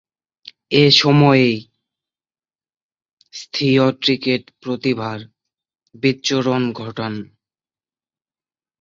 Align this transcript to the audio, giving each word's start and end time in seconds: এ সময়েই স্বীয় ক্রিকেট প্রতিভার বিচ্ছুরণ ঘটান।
এ 0.73 0.83
সময়েই 0.91 1.55
স্বীয় 3.33 3.85
ক্রিকেট 4.01 4.43
প্রতিভার 4.61 5.17
বিচ্ছুরণ 5.95 6.63
ঘটান। 6.71 7.13